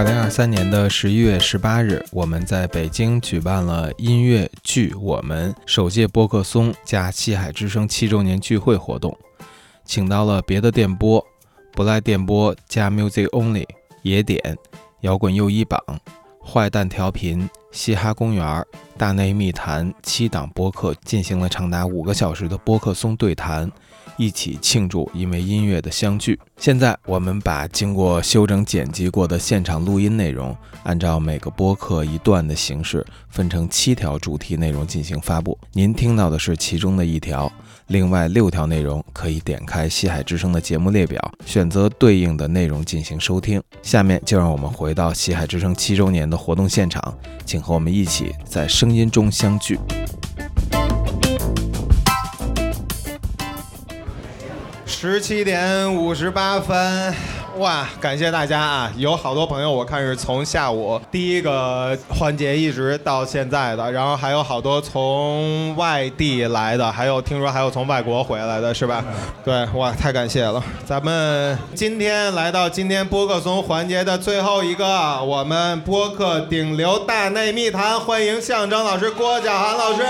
[0.00, 9.14] 二零二三年的十一月十八日，我们在北京举办了音乐剧《我们》首届播客松加西海之声七周年聚会活动，
[9.84, 11.22] 请到了别的电波、
[11.72, 13.66] 不赖电波加 Music Only、
[14.00, 14.56] 野点、
[15.02, 15.78] 摇滚又一榜、
[16.42, 18.64] 坏蛋调频、嘻哈公园、
[18.96, 23.70] 大内密谈七档播客，进行了长达五个小时的播客松对谈。
[24.16, 26.38] 一起庆祝因为音乐的相聚。
[26.56, 35.58] 现在我们把经过修整剪辑过的现场录音内容，按照每个播客一段的形式，分成七条主题内容进行发布。
[35.72, 37.50] 您听到的是其中的一条，
[37.86, 43.62] 另外六条内容可以点开西海之声的节目列表，选择对应的内容进行收听。
[43.82, 49.78] 下面就让我们回到西海之声七周年的活动现场，请和我们一起在声音中相聚。
[55.02, 57.14] 十七点五十八分，
[57.56, 57.88] 哇！
[57.98, 58.92] 感谢大家啊！
[58.98, 69.02] 有好多朋友，我看是从下午第一个环节一直到现在的，然后还有好多从外地来的，还有听说还有从外国回来的，是吧？
[69.42, 70.62] 对，哇，太感谢了！
[70.84, 80.02] 咱们今天来到今天播客松环节的最后一个，我们播客顶流大内密谈，欢迎象征老师郭晓涵老师。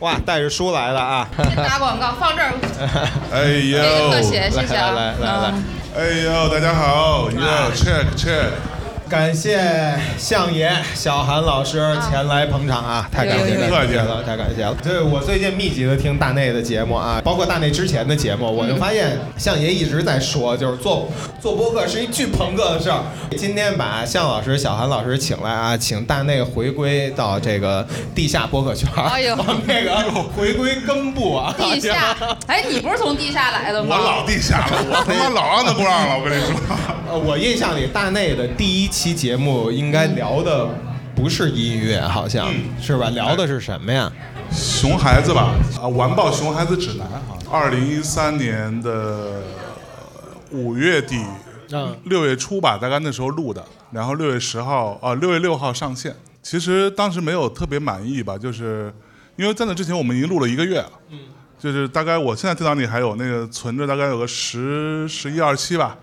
[0.00, 1.28] 哇，带着书来了啊！
[1.56, 2.52] 打广告，放这儿。
[3.34, 4.92] 哎呦，特写，谢谢啊！
[4.92, 5.54] 来来来来，
[5.96, 7.40] 哎呦，大家好，哟
[7.74, 8.50] ，check check。
[9.08, 9.58] 感谢
[10.18, 13.08] 相爷小韩老师前来捧场啊！
[13.10, 14.76] 太感谢了，客气了，太感谢了。
[14.82, 21.08] 对我最近密集的听大内的节目啊，包括大内之前的节目，我就发现相爷一直在说，就是做
[21.40, 23.00] 做播客是一巨朋克的事儿。
[23.36, 29.36] 今天把向老师、小韩老师请来啊，请大内回归到这个地下播客圈，哎呦，
[29.66, 29.96] 那个
[30.36, 31.54] 回归根部啊。
[31.56, 32.14] 地下，
[32.46, 33.96] 哎，你不是从地下来的吗？
[33.98, 36.54] 我老地下了，我他妈老 underground 了，我跟你说。
[37.10, 40.68] 呃，我印象里大内的第一期节目应该聊的
[41.14, 43.08] 不是音乐，好像是吧？
[43.10, 44.12] 聊的是什么呀？
[44.50, 49.40] 熊孩子吧，啊，完爆熊孩子指南啊，二零一三年的
[50.50, 51.24] 五月底，
[51.70, 56.12] 嗯，六月初吧，大概那时候录的，然后六月十号，啊，六月六号上线。
[56.42, 58.92] 其实当时没有特别满意吧，就是
[59.36, 61.20] 因为在那之前我们已经录了一个月了，嗯，
[61.56, 65.96] 就是大概我现在电脑里还有那个存着，大概有个十十一二期吧。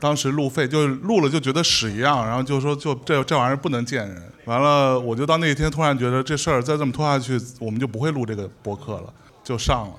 [0.00, 4.22] 当时路费就是录了就觉得屎一样，然后就说就这这玩意儿不能见人。
[4.44, 9.12] 完了，我就到那一天突然觉得这事儿再这么拖下去，我们就不会录这个播客了，
[9.42, 9.94] 就上了。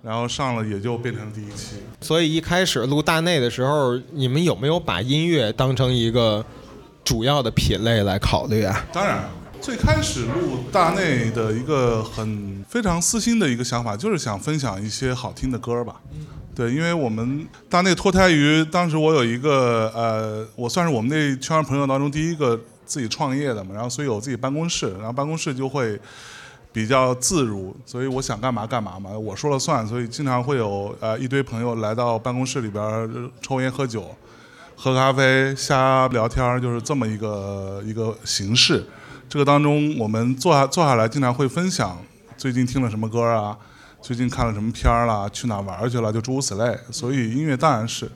[0.00, 1.76] 然后上了也就变成第一期。
[2.00, 6.44] 所以一开始录大内的时候，你们有没有把音乐当成一个
[7.02, 8.84] 主要的品类来考虑啊？
[8.92, 9.24] 当然，
[9.62, 15.96] 最开始录大内的一个很非常私心的一个想法，就是想分享一些好听的歌吧。
[16.54, 22.56] 对，因为我们大内脱胎于当时我有一个呃，我算是我们那圈朋友当中第一个
[22.86, 25.98] 自己创业的嘛，然后所以有自己办公室，然后办公室就会
[26.72, 34.14] 比较自如，所以我想干嘛干嘛嘛，我说了算，所以经常会有呃一堆朋友来到办公室里边抽烟喝酒、
[34.76, 38.86] 喝咖啡、瞎聊天，就是这么一个一个形式。
[39.28, 41.98] 这个当中我们坐下坐下来，经常会分享
[42.36, 43.58] 最近听了什么歌啊。
[44.04, 45.30] 最近看了什么片儿了？
[45.30, 46.12] 去哪玩去了？
[46.12, 46.78] 就诸如此类。
[46.92, 48.06] 所以音乐当然是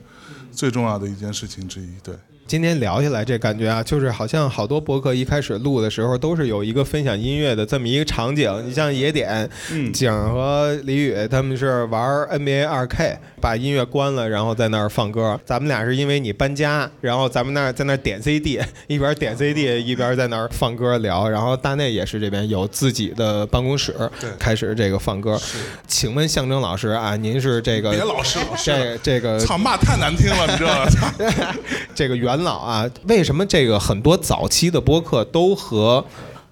[0.51, 1.89] 最重要的一件事情之一。
[2.03, 2.13] 对。
[2.49, 8.51] 今天聊起来这感觉啊，就是好像好多博客一开始录的时候都是有一个分享音乐的这么一个场景。
[8.65, 9.47] 你像野点、
[9.93, 15.39] 景和李宇他们是玩 NBA 二 K，把音乐关了，然后在那儿放歌。
[15.45, 21.29] 咱们俩是因为你搬家，然后咱们那儿在那儿点 CD，一边点 CD 一边在那儿放歌聊。
[21.29, 23.93] 然后大内也是这边有自己的办公室，
[24.39, 25.39] 开始这个放歌。
[25.87, 31.55] 请问象征老师啊，您是这个别老师，这这个操骂太难听了，你知道吗？
[31.93, 36.03] 这个元老啊，为什么这个很多早期的播客都和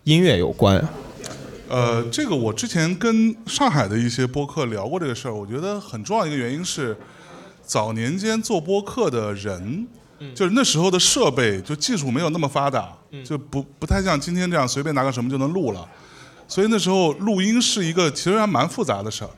[0.03, 0.85] 音乐有关？
[1.69, 6.95] 呃，这个我之前跟上海的一些播客聊过这个事儿，我觉得很重要一个原因是，
[7.65, 9.87] 早年间做播客的人，
[10.35, 12.89] 就是那时候的设备就技术没有那么发达，
[13.23, 15.87] 就不不太像今天这样随便拿个什么就能录了，
[16.49, 19.29] 所以那时候录音是一个其实还蛮复杂的事儿。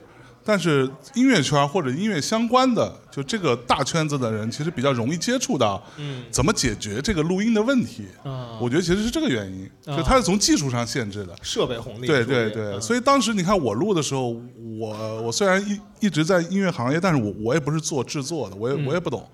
[0.44, 5.82] 但是音乐圈或者音乐相关的，就这个大圈子的人，其实比较容易接触到，
[6.32, 8.06] 怎么解决这个录音的问题。
[8.60, 12.08] 我觉得其实是这个原因，就它是从技术上限制的设备红利。
[12.08, 14.30] 对对对，所以当时你看我录的时候，
[14.80, 19.28] 我我虽然一一直在音乐行业，但是我我也不是做制作的，我也我也不懂。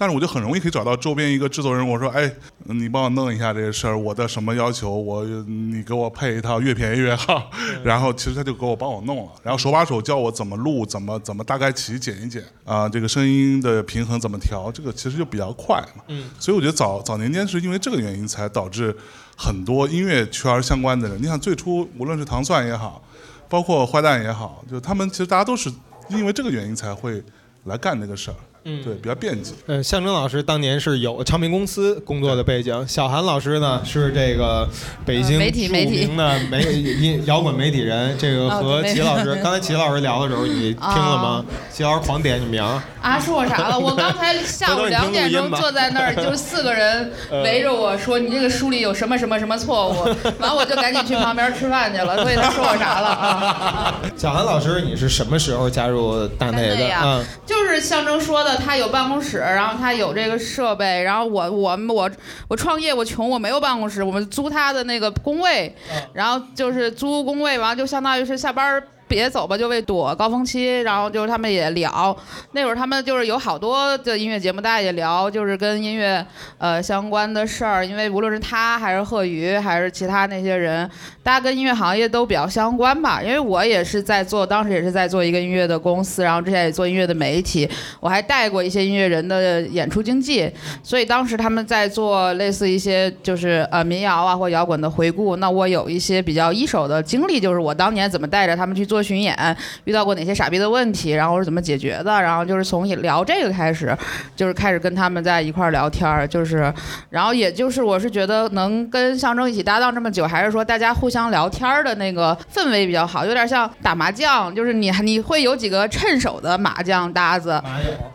[0.00, 2.32] 但是我就很容易可以找到周边一个制作人，我说，哎，
[2.64, 7.50] 你帮我弄一下这个事儿，我的什么要求，我你给我配一套，越便宜越好。
[7.84, 16.02] 然后其实他就给我帮我弄了，然后手把手教我怎么录，怎么怎么大概齐剪一剪啊、这个声音的平衡怎么调，这个其实就比较快嘛。
[16.08, 18.96] 嗯，所以我觉得早早年间是因为这个原因才导致
[19.36, 23.02] 很多音乐圈相关的人，你想最初无论是糖蒜也好，
[23.50, 25.70] 包括坏蛋也好，就他们其实大家都是
[26.08, 27.22] 因为这个原因才会
[27.64, 28.36] 来干这个事儿。
[28.64, 29.52] 嗯，对，比较便捷。
[29.66, 34.68] 嗯，象征老师当年是有唱片公司工作的背景，小韩老师呢是这个
[35.06, 38.16] 北京呃媒体著媒体名的媒音摇滚媒体人。
[38.18, 41.44] 这个哦和对齐老师，刚才齐老师聊的时候，你听了吗？
[41.72, 43.78] 齐老师狂点你名儿，啊，说我啥了？
[43.78, 47.10] 我刚才下 午两点钟坐在那儿，就四个人
[47.42, 49.94] 围着我说：“你这个书里有什么什么什么错误。
[50.38, 52.22] ”完我就赶紧去旁边吃饭去了。
[52.22, 53.94] 所以他说我啥了啊？
[54.16, 56.90] 小韩老师，你是什么时候加入大内的？
[57.02, 62.10] 嗯，就是象征说的，他有办公室，然后他有这个设备，然后我我我
[62.48, 65.74] 我创业，我穷，我没有办公室，我们租他的那个工位，
[66.12, 68.82] 然后就是租工位，完了就相当于是下班儿。
[69.10, 72.16] 别走吧，就为躲高峰期，然后就是他们也聊，
[72.52, 76.24] 那会儿他们就是有好多的音乐节目，大家也聊，就是跟音乐
[76.58, 80.88] 呃相关的事儿，因为无论是他还是贺宇还是其他那些人，
[81.24, 83.20] 大家跟音乐行业都比较相关吧。
[83.20, 87.68] 因为我也是在做，当时也是在做一个音乐的公司，然后之前也做音乐的媒体，
[87.98, 90.48] 我还带过一些音乐人的演出经济，
[90.84, 103.96] 所以当时他们在做类似一些就是呃民谣啊或摇滚的回顾，那我有一些比较一手的经历，就是我当年怎么带着他们去做巡演，遇到过哪些傻逼的问题，然后是怎么解决的，然后就是从聊这个开始，
[104.34, 106.72] 就是开始跟他们在一块儿聊天儿，就是，
[107.10, 117.62] 然后也就是我是觉得能跟象征一起搭档这么久，还是说大家互相聊天儿的那个氛围比较好，有点像打麻将，就是你你会有几个趁手的麻将搭子，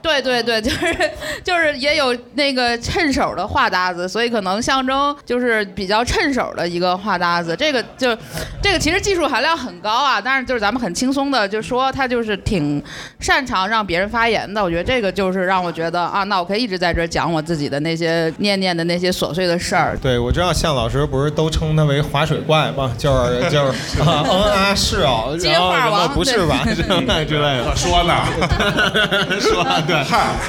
[0.01, 1.11] 对对对，就是
[1.43, 7.55] 就是也有那个趁手的话搭子，所以可能象征就是比较趁手的一个话搭子。
[7.55, 8.15] 这个就
[8.61, 12.81] 这个其实技术含量很高啊，但是就是咱们很轻松的就说他就是挺
[13.19, 14.63] 擅长让别人发言的。
[14.63, 19.97] 我觉得这个就是让我觉得啊，那我可以一直在这儿讲我自己的那些念念的那些琐碎的事儿。
[20.01, 22.91] 对，我知道向老师不是都称他为划水怪吗？
[22.97, 27.75] 就是就是啊嗯啊是哦，接然后什么话王不是吧之类之类的。
[27.75, 28.13] 说呢，
[29.39, 30.03] 说对，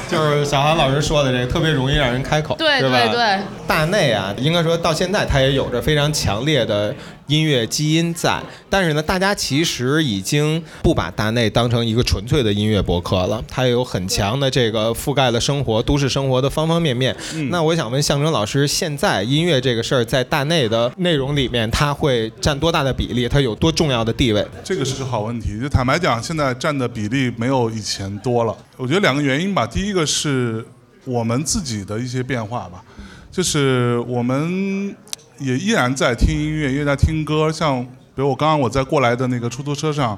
[0.09, 6.93] 就是小韩老师说的这个，特别容易让人开口，对对对，大内啊，应该说到现在，他也有着非常强烈的
[7.27, 8.41] 音乐基因在。
[8.69, 17.15] 但是呢，大家其实已经不把大内当成一个纯粹的音乐博客了，它有很强的这个覆盖了生活、都市生活的方方面面。
[17.49, 23.27] 那我想问象征老师，现在音乐这个事儿在大内的内容里面，它会占多大的比例？
[23.27, 24.45] 它有多重要的地位？
[24.63, 25.59] 这个是个好问题。
[25.59, 28.55] 就坦白讲，现在占的比例没有以前多了。
[28.75, 29.65] 我觉得两个原因吧。
[29.65, 30.65] 第一个是
[31.05, 32.83] 我们自己的一些变化吧，
[33.31, 34.95] 就是我们
[35.39, 37.51] 也依然在听音乐，也在听歌。
[37.51, 40.17] 像比如我刚刚我在过来的那个出租车上，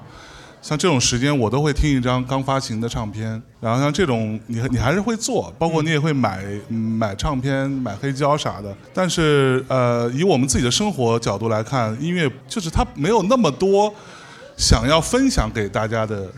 [0.61, 3.41] 像这种时间我都会听一张刚发行的唱片。
[3.59, 8.75] 然后像这种你你还是会做，包括你也会买嗯买唱片、买黑胶啥的。
[8.93, 13.93] 但是呃，以我们自己的生活角度来看，音乐就是它没有那么多。
[14.57, 16.29] 想要分享给大家的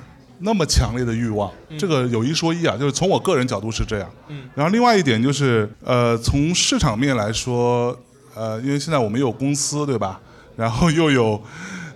[0.42, 4.08] 那么强烈的欲望，这个有一说一啊，就是从我个人角度是这样。
[4.54, 7.98] 然后另外一点就是，呃，从市场面来说，
[8.36, 10.20] 呃，因为现在我们有公司对吧，
[10.56, 11.42] 然后又有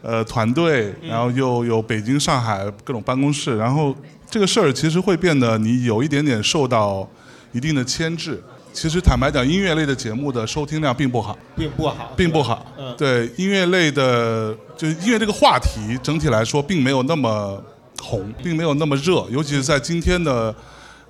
[0.02, 3.96] 呃团队，然后又有北京、上海各种办公室，然后
[4.30, 7.08] 这个事儿其实会变得你有一点点受到
[7.52, 8.42] 一定的牵制。
[8.74, 11.38] 其实坦白讲，音乐类的节目的收听量并不好。
[11.56, 12.66] 并不好，并不好。
[12.78, 17.62] 嗯对音乐类的，就是音乐这个话题，整体来说并没有那么
[18.02, 20.54] 红，并没有那么热，尤其是在今天的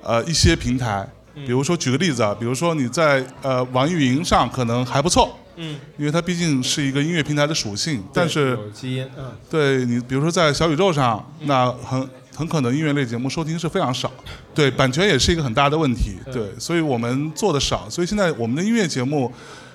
[0.04, 9.32] 呃一些平台，比如说举个例子啊，比如说你在呃网易云上可能还不错，嗯，因为它毕竟是一个音乐平台的属性，但是有基因，嗯。
[9.50, 14.12] 对你，比如说在小宇宙上，那很很可能音乐类节目收听是非常少，
[14.54, 19.32] 对版权也是一个很大的问题，对，所以我们做的少，所以现在我们的音乐节目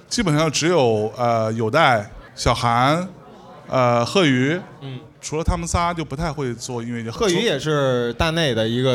[0.08, 3.06] 基本上只有呃有待小韩，
[3.68, 7.16] 呃贺宇，嗯，除了他们仨就不太会做音乐节目。
[7.16, 8.92] 贺宇也是大内的一个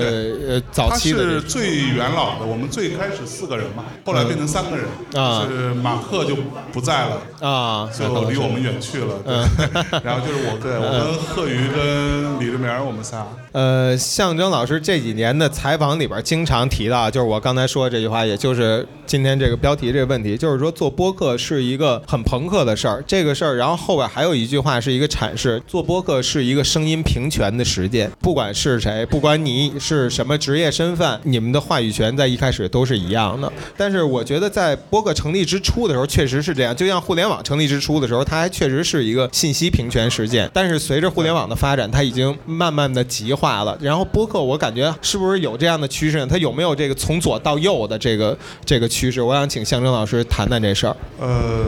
[0.47, 6.35] 呃早期的他是最元老的，我们最开始四个人嘛，后来变成三个人，啊是马克就
[6.71, 9.15] 不在了，啊，就离我们远去了。
[9.23, 9.33] 对，
[10.03, 13.25] 然后就是我，对我跟贺宇跟李志明我们仨。
[13.51, 33.51] 呃，象征老师这几年的采访里边经常提到，就是我刚才说的这句话，也就是今天这个标题这个问题，就是说做播客是一个很朋克的事儿，这个事儿，然后后边还有一句话是一个阐释，做播客是一个声音平权的实践，不管是谁，不管你是什么职业身份，你们的话语权在一开始都是一样的。
[33.77, 36.75] 但是我觉得在播客成立之初的时候，确实是这样。
[36.75, 40.49] 就像互联网成立之初的时候，它还确实是一个信息平权实践。
[40.53, 43.77] 但是随着互联网的发展，它已经慢慢的极化了。
[43.81, 46.27] 然后播客，我感觉是不是有这样的趋势呢？
[46.27, 49.21] 它有没有这个从左到右的这个这个趋势？
[49.21, 50.95] 我想请象征老师谈谈这事儿。
[51.19, 51.65] 呃，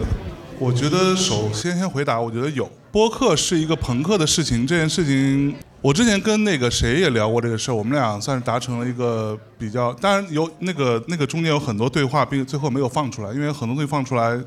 [0.60, 4.66] 我觉得首先先回答，我觉得有播客是一个朋克的事情。
[4.66, 14.40] 这件事情，我之前跟那个谁也聊过这个事儿，我们俩算是达成了一个比较，当然有那个那个中间有很多对话，并最后没有放出来，因为很多东西放出来，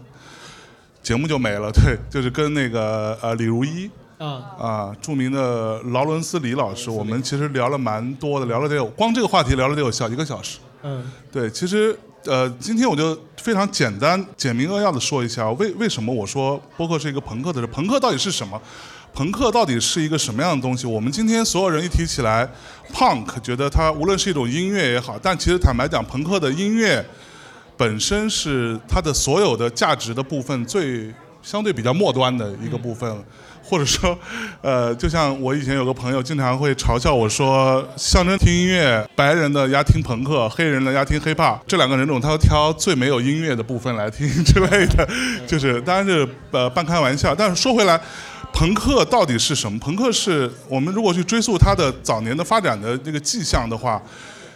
[1.03, 1.71] 节目就没了。
[1.71, 3.91] 对，就是跟那个呃李如一。
[4.19, 10.59] 啊啊，著名的劳伦斯李老师，我们其实聊了蛮多的，聊了得有光这个话题聊了得有小一个小时。
[10.83, 17.67] 嗯对，其实呃，今天我就非常简单、简明扼要的说一下，为为什么我说播客是一个朋克的事？
[17.69, 18.61] 朋克到底是什么？
[19.15, 20.87] 朋克到底是一个什么样的东西？
[20.87, 22.47] 我们今天所有人一提起来
[22.93, 27.03] ，punk，觉得它无论是一种音乐也好，但其实坦白讲，朋克的音乐
[27.77, 31.11] 本身是它的所有的价值的部分最
[31.43, 33.25] 相对比较末端的一个部分。
[33.71, 34.19] 或者说，
[34.61, 45.09] 呃，就像我以前有个朋友经常会嘲笑我说，象征听音乐，白人的压听朋克，黑人的压听 hiphop，这两个人种他都挑最没有音乐的部分来听之类的，
[45.47, 47.33] 就是当然是呃半开玩笑。
[47.33, 48.01] 但是说回来，
[48.53, 49.79] 朋克到底是什么？
[49.79, 54.03] 朋克是我们如果去追溯它的早年的发展的这个迹象的话。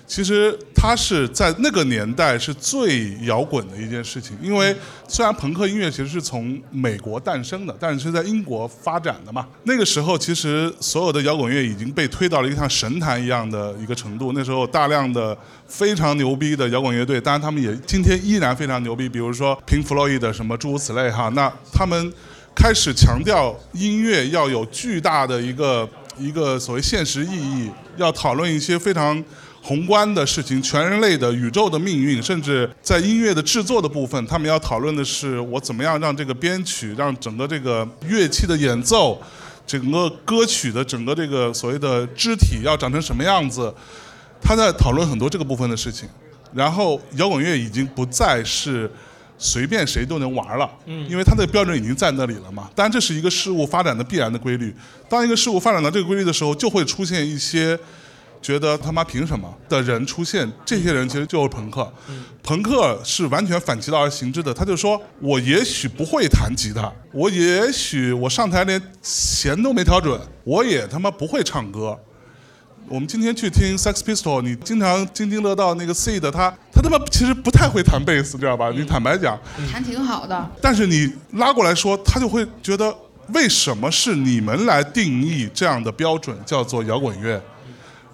[0.06, 4.76] 其实它是在那个年代是最摇滚的一件事情，因为
[5.08, 9.46] 虽然朋克音乐其实是从美国诞生的，但是是在英国发展的嘛。
[9.62, 14.32] 那个时候其实所有的摇滚乐已经被推到了一个像神坛一样的一个程度。
[14.34, 21.30] 那时候大量的非常牛逼的摇滚乐队，当然他们也今天依然非常牛逼，比如说 Pink Floyd 什么诸如此类哈。
[21.30, 22.12] 那他们
[22.54, 29.24] 开始强调音乐要有巨大的一个一个所谓现实意义，要讨论一些非常。
[29.66, 39.18] 宏观的事情，全人类的宇宙的命运，甚至在音乐的制作的部分，他们要讨论的是我怎么样让这个编曲，让整个这个乐器的演奏，
[39.66, 43.72] 整个歌曲的整个这个所谓的肢体要长成什么样子，
[44.38, 46.06] 他在讨论很多这个部分的事情。
[46.52, 48.88] 然后摇滚乐已经不再是
[49.38, 50.70] 随便谁都能玩了，
[51.08, 52.68] 因为它的标准已经在那里了嘛。
[52.74, 54.76] 当然，这是一个事物发展的必然的规律。
[55.08, 57.78] 当一个事物发展到这个规律的时候，就会出现一些。
[58.44, 60.46] 觉得他妈凭什么的人出现？
[60.66, 61.90] 这些人其实就是朋克。
[62.42, 64.52] 朋克是完全反其道而行之的。
[64.52, 71.98] 他就说：“我也许不会弹吉他，我也许我上台连弦都没调准，我也他妈不会唱歌。”
[72.86, 78.68] 我们今天去听 Sex Pistol，你经常津津乐道那个 C 的他，他他妈其实不太会弹贝斯，知道吧？
[78.76, 79.40] 你坦白讲，
[79.72, 80.50] 弹挺好的。
[80.60, 82.94] 但是你拉过来说，他就会觉得
[83.28, 87.42] 为什么是你们来定义这样的标准叫做摇滚乐？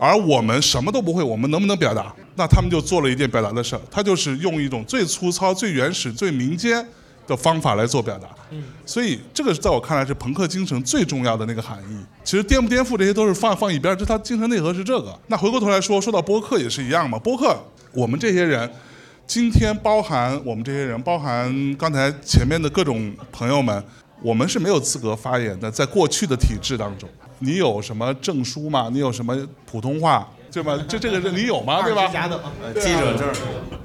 [0.01, 2.11] 而我们什么都不会，我们能不能表达？
[2.35, 6.83] 那他们就做了一件表达的事儿，他就是用一种最粗糙、最原始、最民间
[7.27, 8.27] 的方法来做表达。
[8.51, 11.97] 嗯，所以这个在我看来是朋克精神最重要的那个含义。
[12.25, 15.15] 其实颠不颠覆这些都是放放一边，这他精神内核是这个。
[15.27, 17.19] 那回过头来说，说到播客也是一样嘛。
[17.19, 17.55] 播客，
[17.93, 18.69] 我们这些人，
[19.27, 23.85] 今天包含我们这些人，包含刚才前面的各种朋友们，
[24.23, 27.07] 我们是没有资格发言的，在过去的体制当中。
[27.41, 28.89] 你有什么证书吗？
[28.93, 30.79] 你有什么普通话对吧？
[30.89, 31.83] 这这个你有吗？
[31.83, 32.07] 对吧？
[32.75, 33.33] 记者证，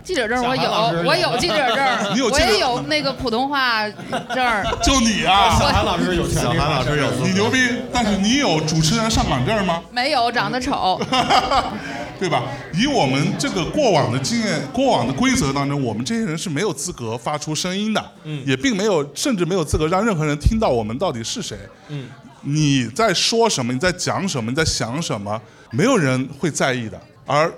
[0.04, 4.64] 记者证我有，我有记者证，你有我也有那个普通话证。
[4.84, 5.56] 就你啊？
[5.60, 7.60] 小韩老师有，小韩老师有，你牛逼！
[7.94, 9.82] 但是你有主持人上岗证吗？
[9.92, 11.00] 没有，长得丑。
[12.18, 12.44] 对吧？
[12.74, 21.58] 以我们这个过往的经验、过往的规则当中，我们这些人是没有资格发出声音的，嗯，也并没有，甚至没有资格让任何人听到我们到底是谁，
[21.90, 22.08] 嗯。
[22.46, 23.74] 你在说什么？
[23.74, 24.50] 你在讲什么？
[24.50, 25.42] 你在想什么？
[25.72, 27.02] 没有人会在意的。
[27.26, 27.52] 而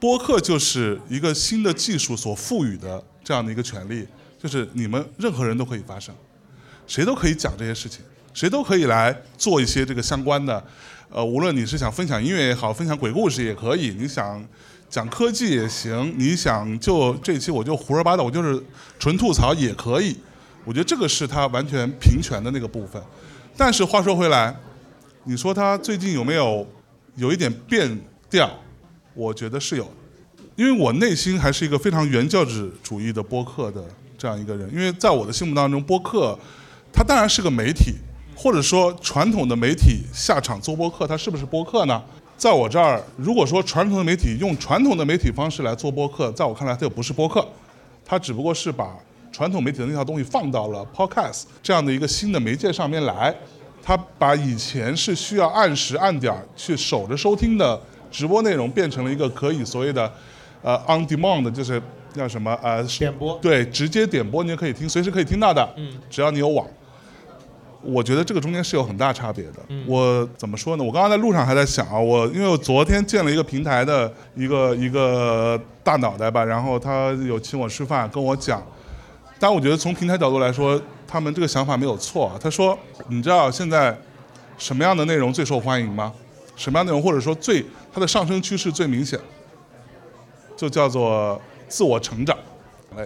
[0.00, 4.06] 播客就是一个新的技术所赋予的这样的一个权利，
[4.42, 6.14] 就是你们任何人都可以发声，
[6.86, 8.00] 谁都可以讲这些事情，
[8.32, 10.64] 谁都可以来做一些这个相关的。
[11.10, 14.42] 呃，无论你是想分享音乐也好，分享鬼故事也可以，你想
[14.88, 18.62] 讲科技也行，你想就这期我就胡说八道，我就是
[18.98, 20.16] 纯吐槽也可以。
[20.64, 23.02] 我觉得这个是他完全平权的那个部分。
[23.60, 24.56] 但是话说回来，
[25.24, 26.66] 你说他最近有没有
[27.16, 27.94] 有一点变
[28.30, 28.50] 调？
[29.12, 29.86] 我觉得是有，
[30.56, 33.84] 因为我内心还是一个非常原教旨主义的播客的
[34.16, 34.66] 这样一个人。
[34.72, 36.34] 因为在我的心目当中，播客
[36.90, 37.96] 它当然是个媒体，
[38.34, 42.02] 或者说传统的媒体下场做播客，它是不是播客呢？
[42.38, 47.46] 在我这儿，如果说传统的媒体用传统的媒体方式来做播客，在我看来，它就不是播客，
[48.06, 48.96] 它只不过是把。
[49.32, 53.34] 传统媒体的那套东西放到了 Podcast 这样的一个新的媒介上面来，
[53.82, 60.12] 他把以前是需要按时按点儿去守着收听的直播内容，变成了一个可以所谓的
[60.62, 61.80] 呃 on demand，就是
[62.12, 66.66] 叫什么呃点播对，直接点播你也可以听，随时可以听到的，嗯，只要你有网。
[67.82, 69.52] 我觉得这个中间是有很大差别的。
[69.86, 70.84] 我怎么说呢？
[70.84, 78.62] 我刚刚在路上还在想啊，我因为我昨天见了一个平台的一个一个大脑袋吧，然后他有请我吃饭，跟我讲。
[79.40, 82.30] 但我觉得从平台角度来说，他们这个想法没有错。
[82.40, 82.78] 他说
[83.08, 83.98] ：“你知道现在
[84.58, 86.12] 什么样的内容最受欢迎吗？
[86.56, 89.18] 什么样内容或者说最它的上升趋势最明显，
[90.54, 92.36] 就叫做自我成长。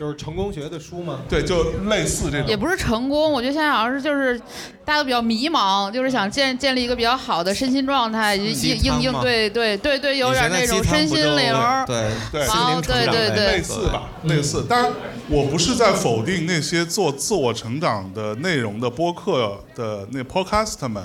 [0.01, 1.21] 就是成功学的书吗？
[1.29, 2.49] 对，就类似这种。
[2.49, 4.39] 也不是成功，我觉得现在好像是就是
[4.85, 11.85] 大家都比较迷茫，就是想建建立一个比较好的身心状态，应鸡应应对对对对，有点那种身心灵儿。
[11.87, 14.65] 对对心灵成对对对类似吧，类似。
[14.69, 14.93] 当然，
[15.29, 21.03] 我不是在否定那些做自我成长的内容的播客的那 podcast 们，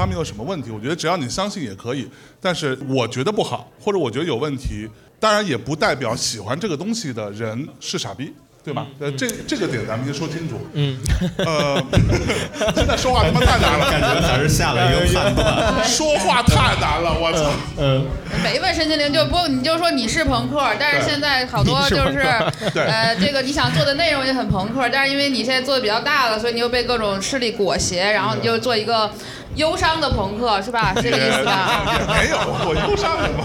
[0.00, 0.70] 他们有什么问题？
[0.70, 2.08] 我觉得只要你相信也可以。
[2.40, 4.88] 但是我觉得不好，或者我觉得有问题，
[5.18, 8.32] 当然也不代表喜欢这个东西的人是傻逼。
[8.62, 8.86] 对吧？
[8.98, 10.60] 呃，这这个点咱们先说清楚。
[10.74, 10.94] 嗯。
[11.38, 11.82] 呃，
[12.76, 15.72] 现在说话他妈太难了，感觉还是下了一个判断。
[15.82, 17.50] 说话太难了，我操！
[17.78, 18.04] 嗯，
[18.44, 22.22] 每问身心灵就不，你就说你是朋克，但是现在好多就是
[22.74, 29.10] 对呃，这个你想做的内容也很朋克，但是因为你现在做的比较大了，所以你又被各种势力裹挟，然后你就做一个
[29.56, 30.94] 忧伤的朋克，是吧？
[31.00, 31.84] 是这个意思吧？
[31.98, 33.44] 也没有，我忧伤什么？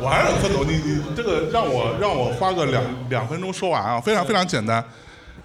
[0.00, 0.64] 我还是很愤怒。
[0.64, 4.84] 你你这个让我让我花个两两分钟说完啊，非常非常简单。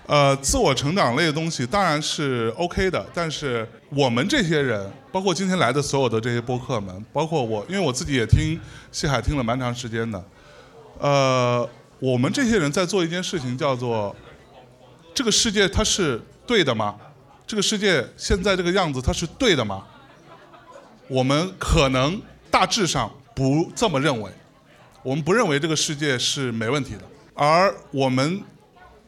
[0.05, 8.57] 呃，自我成长类的东西当然是 OK 的，但是我们这些人，包括今天来的所有的这些播客们，包括我，因为我自己也听
[8.89, 10.23] 西海听了蛮长时间的，
[10.99, 14.15] 呃，我们这些人在做一件事情，叫做
[15.13, 16.95] 这个世界它是对的吗？
[17.47, 19.81] 这个世界现在这个样子它是对的吗？
[21.07, 24.29] 我们可能大致上不这么认为，
[25.01, 27.01] 我们不认为这个世界是没问题的，
[27.33, 28.43] 而我们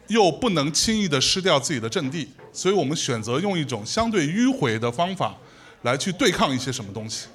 [0.07, 5.35] 又不能轻易的失掉自己的阵地，所以我们选择用一种相对迂回的方法
[5.81, 7.27] 来去对抗一些什么东西。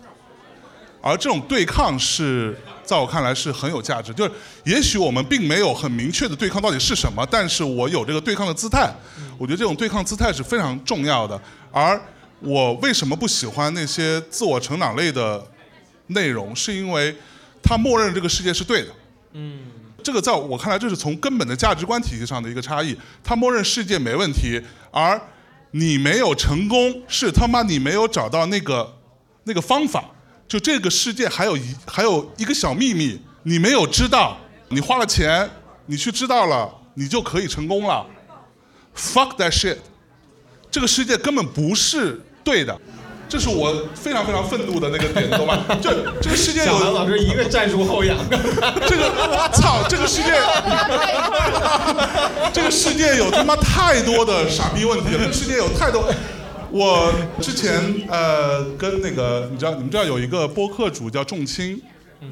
[1.02, 4.32] 而这种对抗是在我看来是很有价值，就是
[4.64, 8.90] 也许我们并没有很明确的对抗到底是什么，但是我有这个对抗的姿态，
[9.38, 11.40] 我觉得这种对抗姿态是非常重要的。
[11.72, 12.00] 而
[12.40, 15.44] 我为什么不喜欢那些自我成长类的
[16.08, 17.14] 内容，是因为
[17.62, 18.88] 它默认这个世界是对的。
[19.32, 19.60] 嗯，
[20.02, 22.96] 这个在我看来，这是从根本的价值观体系上的一个差异。
[23.22, 25.20] 他默认世界没问题，而
[25.72, 28.96] 你没有成功，是他妈你没有找到那个
[29.44, 30.04] 那个方法。
[30.46, 34.36] 就这个世界还有一还有一个小秘密，你没有知道，
[34.68, 35.48] 你花了钱，
[35.86, 38.06] 你去知道了，你就可以成功了。
[38.96, 39.78] Fuck that shit！
[40.70, 42.76] 这个世界根本不是对的，
[43.28, 45.64] 这是我非常非常愤怒的那个点，懂吗？
[45.80, 48.16] 就这个世界小韩老师一个战术后仰，
[48.86, 50.32] 这个，操，这个世界，
[52.52, 56.12] 这个世界有他妈太多的傻逼问题了，这个世界有太多。
[56.70, 57.72] 我之前
[58.08, 61.80] 呃跟那个你知道你们知道有一个播客主叫仲青，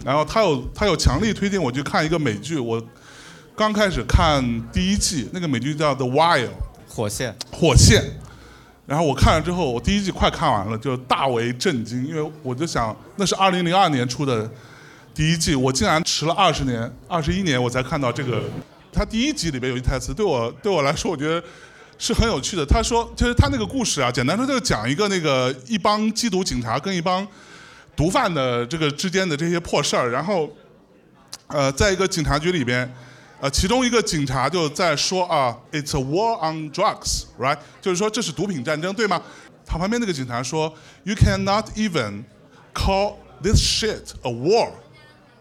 [0.05, 2.83] 然后他有他有强力推荐我去看一个美剧，我
[3.55, 6.47] 刚开始看第一季，那个美剧叫《The Wire》
[6.89, 8.03] 火线，火线，
[8.87, 14.51] 然后我看了之后，我第一季快看完了，就大为震惊，因为我就想那是二零零二年出的
[15.15, 18.43] 第一季，我竟然迟了二十年、二十一年我才看到这个。
[18.95, 21.43] 他第一集里边有一台词，对我对我来说，我觉得
[21.97, 22.67] 是很有趣的。
[22.67, 27.27] 他说，就是他那个故事啊，简单说就是讲一个那个一帮缉毒警察跟一帮
[27.97, 30.47] 毒贩的这个之间的这些破事儿，然后
[31.47, 32.87] 呃，在一个警察局里边，
[33.43, 37.59] 呃，其中一个警察就在说啊，It's a war on drugs，right？
[37.81, 39.21] 就是说这是毒品战争，对吗？
[39.67, 42.23] 他旁边那个警察说，You cannot even
[42.73, 44.71] call this shit a war，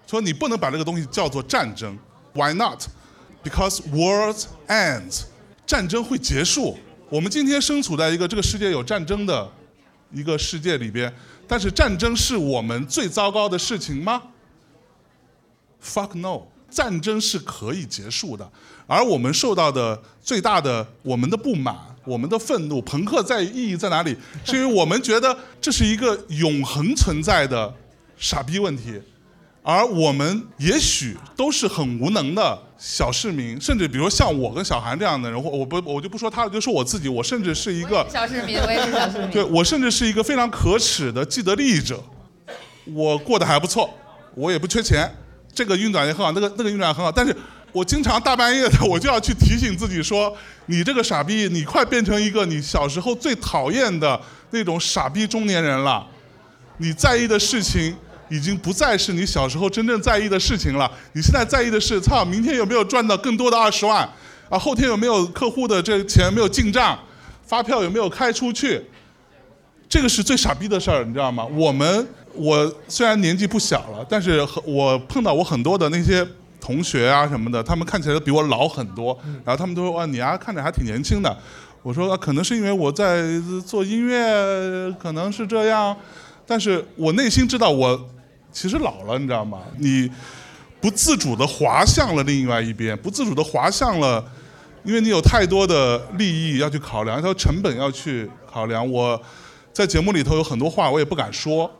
[0.07, 1.95] 说你不能把这个东西叫做战争
[2.33, 5.25] ，Why not？Because wars ends，
[5.67, 6.79] 战争会结束。
[7.07, 9.47] 我们今天身处在一个这个世界有战争的
[10.11, 11.13] 一个世界里边，
[11.47, 14.23] 但是战争是我们最糟糕的事情吗
[15.83, 16.47] ？Fuck no！
[16.71, 18.49] 战争是可以结束的，
[18.88, 24.15] 而我们受到的最大的我们的不满、我们的愤怒，朋克在意义在哪里？
[24.45, 27.71] 是因为我们觉得这是一个永恒存在的
[28.17, 28.99] 傻逼问题，
[29.62, 39.29] 而我们也许都是很无能的小市民，甚至比如像我跟小韩这样的人，或我不我就不说他了，就说我自己，我甚至是一个小市民，我也是小市民。
[39.29, 42.01] 对我甚至是一个非常可耻的既得利益者，
[42.86, 43.89] 我过得还不错，
[44.34, 45.07] 我也不缺钱，
[45.53, 47.35] 这个运转也很好，那个那个运转很好，但是
[47.71, 50.35] 我经常大半夜的我就要去提醒自己说，
[50.65, 54.19] 你这个傻逼，你快变成一个你小时候最讨厌的
[54.51, 56.05] 那种傻逼中年人了。
[56.77, 57.95] 你在意的事情
[58.29, 60.89] 已经不再是你小时候真正在意的事情了。
[61.13, 64.07] 你现在在意的是，操，明天有没有赚到更多的二十万？
[64.49, 66.97] 啊，后天有没有客户的这钱没有进账？
[67.45, 68.81] 发票有没有开出去？
[69.87, 71.45] 这个是最傻逼的事儿，你知道吗？
[71.45, 76.26] 我们我虽然年纪不小了，但是和我碰到我很多的那些
[76.60, 81.38] 同学啊什么的，他们看起来都比我老很多，然后他们都说哇你啊看着还挺年轻的。
[81.84, 83.24] 我说、啊可能是因为我在
[83.65, 85.96] 做音乐，可能是这样，
[86.46, 88.10] 但是我内心知道我
[88.52, 89.60] 其实老了，你知道吗？
[89.78, 90.10] 你
[90.80, 94.24] 不自主的滑向了另外一边，不自主的滑向了。
[94.84, 98.89] 因为你有太多的利益要去考量，还有成本要去考量。
[98.89, 99.22] 我
[99.72, 101.72] 在节目里头有很多话我也不敢说，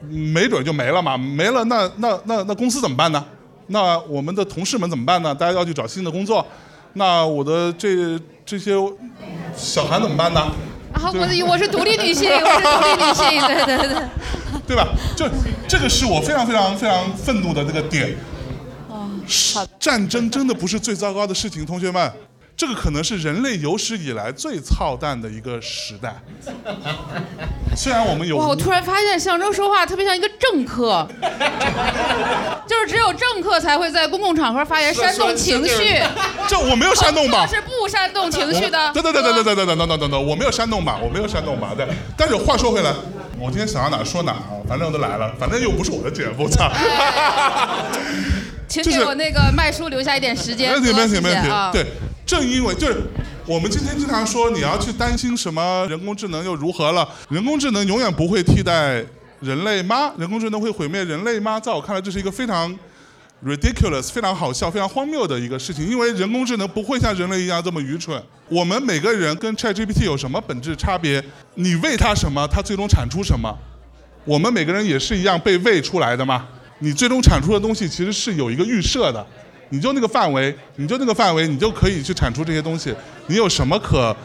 [0.00, 3.24] 没准就没了嘛，没了那那那那公司怎么办呢？
[3.68, 5.34] 那我们的同事们怎么办呢？
[5.34, 6.46] 大家要去找新的工作，
[6.94, 8.74] 那我的这这些
[9.56, 10.40] 小韩怎么办呢？
[10.92, 14.02] 啊，我的我是独立女性，我是独立女性，对对对。
[14.66, 14.88] 对吧？
[15.14, 15.26] 就
[15.68, 18.16] 这个是我非常非常非常愤怒的这个点。
[19.26, 22.12] 是战争真的不是最糟糕的事情，同学们，
[22.56, 26.14] 这个可能是人类有史以来最操蛋的一个时代。
[27.76, 28.46] 虽然我们有哇！
[28.46, 31.06] 我突然发现象征说话特别像一个政客，
[32.68, 36.00] 就是只有政客才会在公共场合发言煽动情绪，
[36.46, 37.44] 这我没有煽动吧？
[37.46, 38.92] 是不煽动情绪的。
[38.92, 40.96] 等等等等等等等等等等等，我没有煽动吧？
[41.02, 41.72] 我没有煽动吧？
[41.76, 41.84] 对。
[42.16, 42.92] 但是话说回来，
[43.40, 46.70] 我今天想到哪说哪啊，反正我都来了，反正又不是我的节目，操！
[48.68, 50.70] 请就是给我那个麦叔留下一点时间。
[50.70, 51.48] 没问题，没问题，没问题。
[51.72, 51.86] 对，
[52.26, 53.02] 正因为就是
[53.46, 59.04] 我们今天经常说你要去担心什么人工智能又如何了，人工智能永远不会替代
[59.40, 60.12] 人类吗？
[60.16, 61.60] 人工智能会毁灭人类吗？
[61.60, 62.74] 在我看来，这是一个非常
[63.44, 68.22] ridiculous、非常好笑、非常荒谬的一个事情，因为人工智能不会像人类一样这么愚蠢。
[68.48, 71.22] 我们每个人跟 ChatGPT 有什么本质差别？
[71.56, 73.54] 你喂它什么，它最终产出什么？
[74.24, 76.46] 我们每个人也是一样被喂出来的嘛。
[76.78, 79.24] 你最终产出的东西其实是有一个预设的，
[79.74, 82.94] 你就那个范围，你就那个范围，你就可以去产出这些东西。
[83.26, 84.16] 你有什么可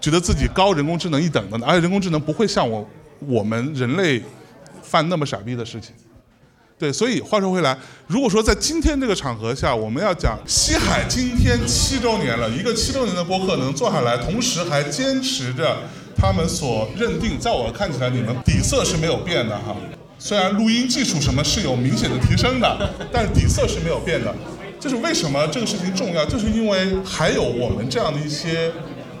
[0.00, 1.66] 觉得自己高人工智能一等的呢？
[1.68, 4.22] 而且人工智能不会像我我们人类
[4.82, 5.90] 犯那么傻逼的事情。
[6.78, 7.76] 对，所以话说回来，
[8.06, 15.76] 如果说在今天这个场合下，我们要讲西海今天七周年了，一个七周年的播客能做下来，同时还坚持着
[16.16, 19.74] 他们所认定，在我看起来，你们底色是没有变的哈。
[20.18, 24.34] 虽然录音技术什么是有明显的提升的，但底色是没有变的。
[24.84, 26.26] 这是为什么这个事情重要？
[26.26, 28.70] 就是因为还有我们这样的一些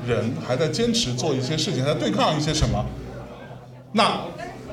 [0.06, 2.84] 人还在坚持做一些事情，还在对抗一些什么。
[3.92, 4.20] 那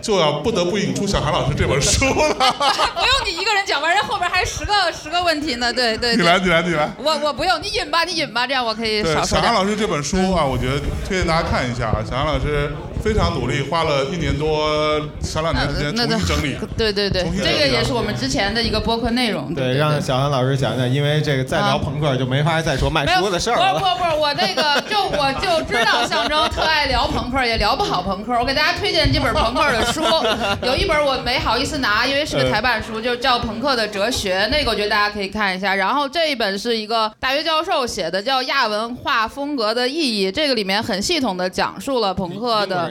[0.02, 2.12] 就要不得不引出小韩老师这本书了。
[3.00, 5.72] 不用你一个人讲完，人后边还十个十个问题呢。
[5.72, 6.18] 对对对。
[6.18, 6.92] 你来，你来，你来。
[6.98, 9.26] 我我不用，你引吧，你引吧，这样我可以，少说点。
[9.28, 10.78] 小韩老师这本书啊，我觉得
[11.08, 12.04] 推荐大家看一下啊。
[12.04, 12.70] 小韩老师
[13.02, 14.70] 非常努力，花了一年多、
[15.22, 16.58] 小两年时间那重新整理。
[16.78, 19.54] 对对对这个也是我们之前的一个播客内容。
[19.54, 23.74] 对，让小韩老师讲讲，因为这个再聊朋克就没法再说卖书的事儿不了。
[23.74, 28.34] 不不，我那个 就我就知道象征特爱聊朋克，也聊不好朋克。
[28.40, 30.02] 我给大家推荐几本朋克的书，
[30.64, 35.74] 有一本我没好意思拿，因为是个台版书，就叫《朋克的哲学》，那个我觉得大家可以看一下。
[35.74, 42.91] 然后这一本是一个大学教授写的，叫《亚文化风格的意义》，这个里面很系统的讲述了朋克的。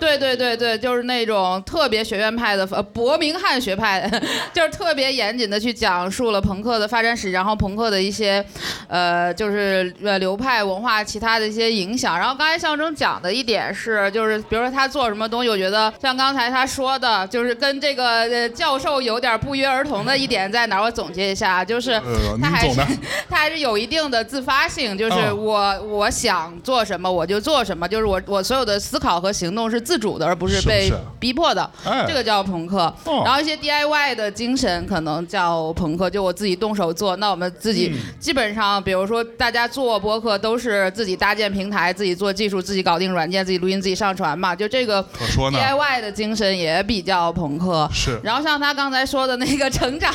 [0.00, 4.08] 对对对对，就是那种特别学院派的，呃，伯明翰学派，
[4.52, 8.44] 就是特别严谨的去讲述了朋克的发展史，然后朋克的一些，
[8.88, 12.18] 呃，就是呃流派文化其他的一些影响。
[12.18, 20.84] 然后刚才象征讲的一点是，就是比如说他做什么东西，我觉得像刚才他说的，就是跟这个呃教授有点不约而同的一点在哪儿？
[20.84, 22.02] 我总结一下，就是呃，
[22.42, 22.80] 他还是
[23.28, 31.68] 他还是有一定的自发性，就是嗯我、我想做什么我就做什么，就是我我所有的思考和行动是自主的，而不是被逼迫的。
[31.84, 37.16] 哎，这个叫朋克，哦然后一些 DIY 的精神可能叫朋克，就我自己动手做。
[37.16, 44.54] 那我们自己嗯基本上，比如说大家做播客都是自己搭建平台，自己做技术，自己搞定软件，自己录音，自己上传嘛。
[44.54, 45.04] 就这个
[45.36, 47.88] ，DIY 的精神也比较朋克。
[47.92, 50.12] 是然后像他刚才说的那个成长，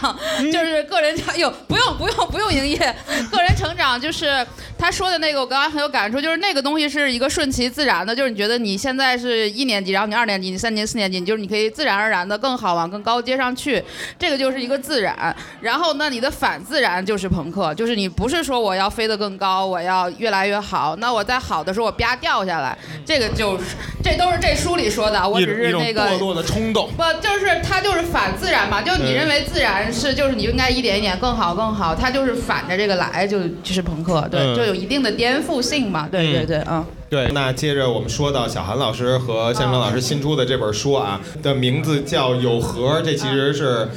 [0.52, 2.78] 就是个人成，哟，不用不用不用营业，
[3.32, 4.46] 个人成长就是
[4.78, 13.84] 他说的那个，我刚刚很有感触，就是那个东西是一个顺其自然的，就是你觉得你现在在是一年级，然后你二年级，你三年级、四年级，你就是你可以自然而然的更好往更高阶上去，
[14.20, 15.36] 这个就是一个自然。
[15.62, 26.90] 然后那，你的反自然就是朋克，就是你不是说我要飞得更高，我要越来越好，那我在好的时候我啪掉下来，这个就是这都是这书里说的，我只是那个堕落的冲动。
[26.92, 43.90] 不，就是它就是反自然嘛，就你认为自然是就是你应该一点一点更好更好，它就是反着这个来，就就是朋克，对，就有一定的颠覆性嘛，对对对，嗯，对，那接着我们说到小韩老师和向征老师新出的这本书啊，的名字叫《有核》，这其实是。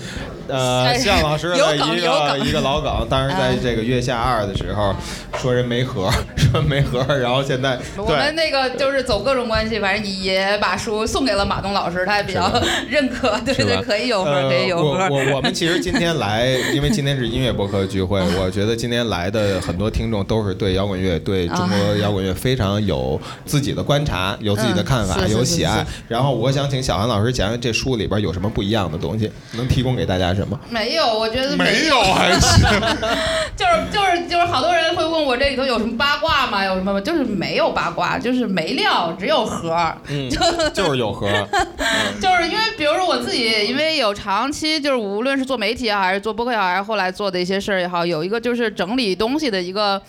[0.49, 4.95] 呃， 哎向老师的有一个一个老梗，当时在这个月下二的时候
[5.39, 12.51] 说人没盒， 说没盒，然后现在我们那个就是走各种关系，反正也把书送给了马东老师，他也比较
[12.89, 14.83] 认可，对对，可以有核，呃可以有核。
[14.83, 25.85] 我我我们其实今天来，因为今天是音乐博客聚会，我觉得今天来的很多听众都是对摇滚乐、对中国摇滚乐非常有自己的观察，有自己的看法，有喜爱。
[26.09, 30.59] 然后我想请小韩老师讲讲这书里边有什么不一样的东西，能提供给大家什么？
[30.69, 32.69] 没有，我觉得没有还行，
[33.57, 36.65] 就是就是就是好多人会问我这里头有什么八卦吗？
[36.65, 37.01] 有什么吗？
[37.01, 39.73] 就是没有八卦，就是没料，只有核。
[40.09, 40.31] 嗯，
[40.75, 41.29] 就 是有核。
[42.21, 50.01] 就是因为比如说我自己，因为有长期就是无论是做媒体也好，还是做播客也好，还是后来做的一些事儿也好，有一个就是整理东西的一个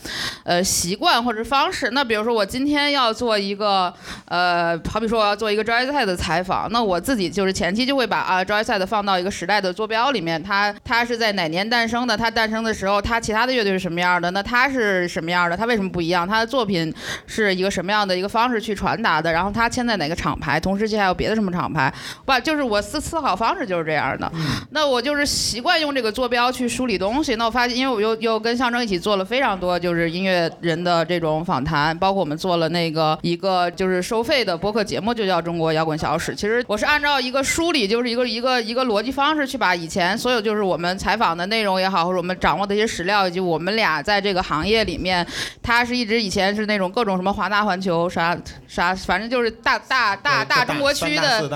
[0.44, 1.90] 呃习惯或者方式。
[1.92, 3.94] 那比如说我今天要做一个
[4.28, 12.16] 呃，好比说我要做一个 Joyside 的采访，那我自己就是前期就会把啊 Joyside 放到一个时代的坐标里面，他他是在哪年诞生的？
[12.16, 14.32] 他诞生的时候，他其他的乐队是什么样的？
[14.32, 15.58] 那他是什么样的？
[15.58, 16.28] 他为什么不一样？
[16.28, 16.94] 他的作品
[17.28, 19.32] 是一个什么样的一个方式去传达的？
[19.32, 20.60] 然后他签在哪个厂牌？
[20.60, 21.94] 同时期还有别的什么厂牌？
[22.26, 24.32] 不，就是我思思考方式就是这样的。
[24.72, 27.36] 那我就是习惯用这个坐标去梳理东西。
[27.36, 36.32] 那我发现，因为我又又跟象征一起做了非常多就是音乐人的这种访谈，包括我们做了那个一个就是收费的播客节目，就叫《中国摇滚小史》。
[36.36, 45.26] 其实我是按照一个梳理，就是一个一个一个逻辑方式去把以前所有就是我们采访的内容也好，或者我们掌握的一些史料，以及我们俩在这个行业里面，
[45.62, 48.38] 他是一直以前是那种各种什么华纳环球啥
[48.68, 51.50] 啥，反正就是大大大大中国区的。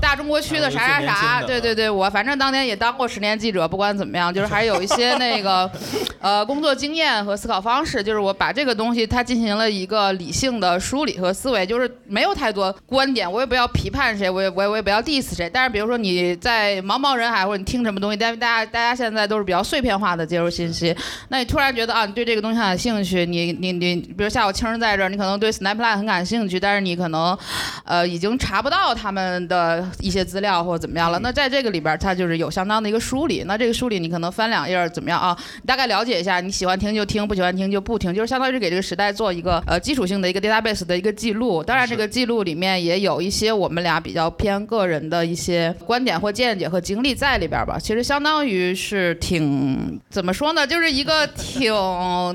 [0.00, 5.70] 大中国区的啥啥啥，对对对，我反正当年也当过十年记者，不管怎么样，就是还是有一些那个，
[6.20, 20.96] 呃，工作经验和思考方式，就是我把这个东西它进行了一个理性的梳理和思维，就是没有太多观点，我也不要批判谁，我也我也我也不要 diss 谁，但是比如说你在茫茫人海或者你听什么东西，但是大家大家现在都是比较碎片化的接收信息，
[21.28, 27.36] 那你突然觉得啊，你对这个东西很感兴趣，你你你，比如下午青儿在这儿，你可能对 Snapchat 很感兴趣，但是你可能，
[27.84, 31.18] 呃，已经查不到他们的一些资料或者怎么样了。
[31.18, 33.44] 那在这个里边儿，它就是有相当的一个梳理。
[33.46, 35.36] 那这个梳理你可能翻两页儿怎么样啊？
[35.60, 41.62] 你大概了解一下，你喜欢听就听，不喜欢听就不听，就是相当于是给这个时代做一个呃基础性的一个 database 的一个记录。
[41.62, 47.78] 当然，这个记录里面也有一些我们俩比较偏个人的一些观点或见解和经历在里边儿吧。
[47.82, 51.74] 其实相当于是挺怎么说呢，就是一个 挺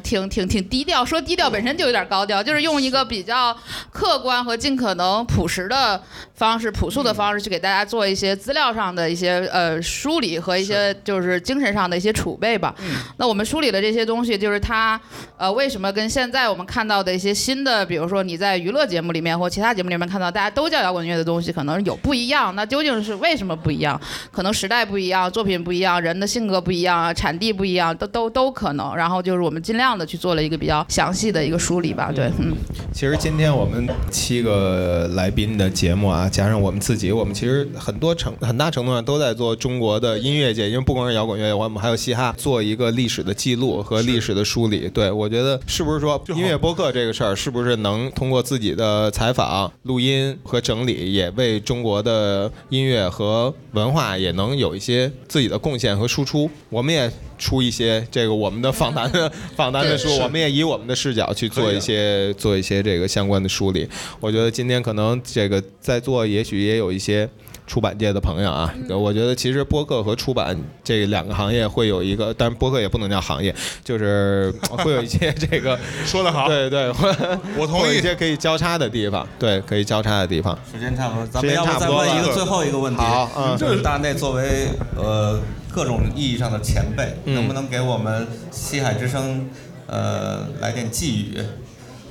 [0.04, 3.56] 挺挺挺低调，说低调本身就有点高调，就是用一个比较
[3.90, 6.02] 客观和尽可能朴实的
[6.34, 12.76] 方式、朴素的方式去给大家做一些资料上的一些呃梳理和一些就是精神上的一些储备吧。
[13.16, 15.00] 那我们梳理的这些东西，就是它
[15.38, 22.54] 呃为什么跟现在我们看到的一些新的，比如说你在娱乐节目里面或其他节目里面看到大家都叫摇滚乐的东西，可能有不一样。
[22.54, 24.00] 那究竟是为什么不一样？
[24.32, 28.96] 可能时代不一样，作品不一样，人的性格不一样，产地不一样，都都都可能。
[28.96, 32.12] 然后就是我们尽量的去做了一个比较详细的一个梳理吧。
[32.12, 32.56] 对，嗯。
[32.92, 44.90] 其实今天我们七个来宾的节目啊，加上我们自己，我们其实很多程很大程度上都在做中国的音乐界，因为不光是摇滚乐，我们还有嘻哈，做一个历史的记录和历史的梳理。
[44.90, 56.50] 对我觉得是不是说音乐播客这个事儿，是不是能通过自己的采访、录音和整理，也为中国的音乐和文化也能有一些自己的贡献和输出？
[56.70, 63.88] 我们也出一些这个我们的访谈的 访谈的书，我们也以我们的视角去做一些做一些这个相关的梳理。
[64.20, 67.30] 我觉得今天可能这个在座也许也有一些。
[67.68, 73.54] 出版界的朋友啊，我觉得其实播客和出版这两个行业会有一个，但是播客也不能叫行业，
[73.84, 77.10] 就是 会有一些这个 说得好，对对， 会
[77.58, 78.02] 我同意一。
[78.02, 80.58] 些可以交叉的地方，对，可以交叉的地方。
[80.72, 83.02] 时间差不多，咱们要不再问一个最后一个问题？
[83.02, 85.38] 好嗯就是大内作为呃
[85.70, 89.50] 各种意义上的前辈，嗯能不能给我们西海之声
[89.88, 91.38] 呃来点寄语？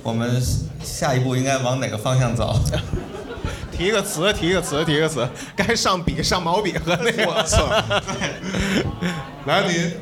[0.03, 0.41] 我们
[0.85, 2.55] 下一步应该往哪个方向走？
[3.77, 7.27] 提一个词，提一个词，提一个词，该上笔上毛笔和那个。
[7.27, 7.69] 我操！
[9.47, 9.93] 来，你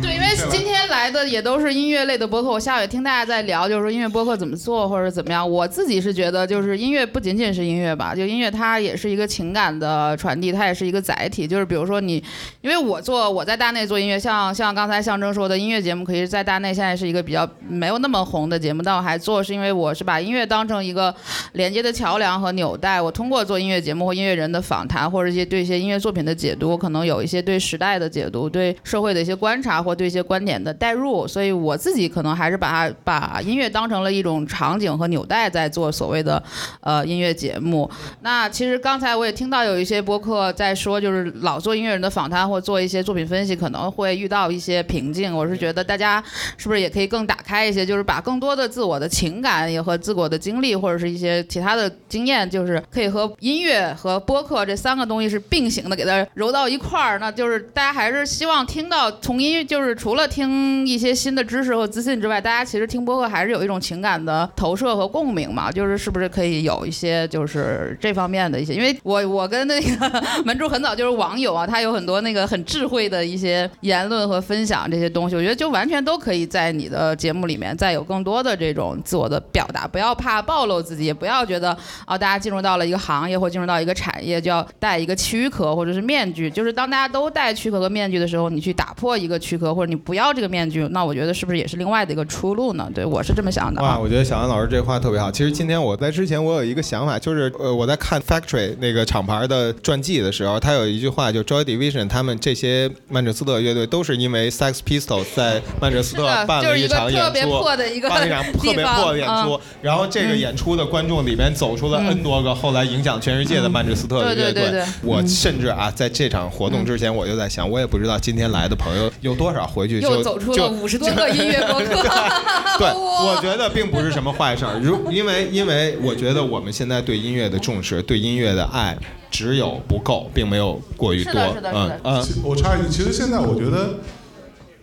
[0.00, 5.48] 对，因为今天来的也都是音乐类的播客，我下午也听大家在聊，就是说音乐播客怎么做或者怎么样。
[5.48, 11.46] 我自己是觉得，就是音乐不仅仅是音乐吧，就音乐它也是一个情感的传递，它也是一个载体。
[11.46, 12.22] 就是比如说你，
[12.62, 21.14] 因为我做我在大内做音乐，像像刚才象征说的音乐节目，可以在大内现在是一个比较没有那么红的节目，但我还做，是因为我是把音乐当成一个
[21.52, 23.00] 连接的桥梁和纽带。
[23.00, 29.81] 我通过做音乐节目或音乐人的访谈，或者一些对一些音乐作品的解读，可能有一些对时代的解读，对社会的一些观察。
[29.82, 36.42] 或对一些观点的代入，所以我自己可能还是把它把音乐当成了一种场景和纽带，在做所谓的
[36.80, 37.90] 呃音乐节目。
[38.20, 45.34] 那其实刚才我也听到有一些播客在说，就是老做音乐人的访谈或做一些作品分析，可能会遇到一些瓶颈。
[45.34, 46.22] 我是觉得大家
[46.56, 57.18] 是不是也可以更打开一些，就是把更多的自我的情感也和自我的经历或者是一些其他的经验，就是可以和音乐和播客这三个东西是并行的，给它揉到一块儿。
[57.18, 65.72] 那就是大家还是希望听到从音乐，就是除了听一些新的知识和资讯之外，大家其实听播客还是有一种情感的投射和共鸣嘛。
[65.72, 92.88] 就是是不是可以有一些就是这方面的一些，因为我我跟那个 门柱很早就是网友啊，他有很多那个很智慧的一些言论和分享这些东西，我觉得就完全都可以在你的节目里面再有更多的这种自我的表达，不要怕暴露自己，也不要觉得啊、大家进入到了一个行业或进入到一个产业就要戴一个躯壳或者是面具，就是当大家都戴躯壳和面具的时候，你去打破一个躯壳或者你不要这个面具，那我觉得是不是也是另外的一个出路呢？
[92.94, 93.98] 对我是这么想的哇，啊。
[93.98, 95.30] 我觉得小安老师这话特别好。
[95.30, 114.86] 其实今天我在之前我有一个想法，就是呃我在看 Factory 那个厂牌的传记的时候，他有一句话，就 Joy Division 他们这些曼彻斯特乐队都是因为 Sex Pistols 在曼彻斯特办了一场演出，办了一场特别破的演出嗯，然后这个演出的观众里面走出了嗯 N 多个后来影响全世界的曼彻斯特的乐队对对对对。
[115.02, 122.02] 我嗯甚至啊，在这场活动之前，我就在想，我也不知道今天来的朋友有多少回去就又走出就了五十多个音乐播客，
[122.78, 124.78] 对， 我觉得并不是什么坏事儿。
[124.80, 128.96] 如因为因为我觉得我们现在对音乐的重视，对音乐的爱
[129.30, 131.32] 只有不够，并没有过于多。
[131.32, 133.94] 是的是的是的嗯嗯，我插一句，其实现在我觉得，